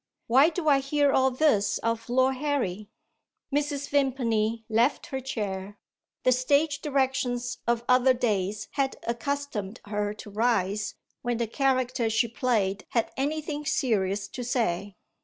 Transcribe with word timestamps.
"Why 0.25 0.49
do 0.49 0.67
I 0.67 0.79
hear 0.79 1.11
all 1.11 1.29
this 1.29 1.77
of 1.77 2.09
Lord 2.09 2.37
Harry?" 2.37 2.89
Mrs. 3.53 3.87
Vimpany 3.87 4.65
left 4.67 5.05
her 5.13 5.19
chair. 5.19 5.77
The 6.23 6.31
stage 6.31 6.81
directions 6.81 7.59
of 7.67 7.85
other 7.87 8.15
days 8.15 8.67
had 8.71 8.97
accustomed 9.05 9.79
her 9.85 10.15
to 10.15 10.31
rise, 10.31 10.95
when 11.21 11.37
the 11.37 11.45
character 11.45 12.09
she 12.09 12.27
played 12.27 12.87
had 12.89 13.11
anything 13.15 13.63
serious 13.63 14.27
to 14.29 14.43
say. 14.43 14.95